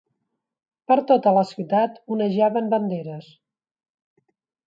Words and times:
Per 0.91 0.95
tota 1.11 1.33
la 1.41 1.43
ciutat 1.49 2.01
onejaven 2.15 2.73
banderes 2.73 3.29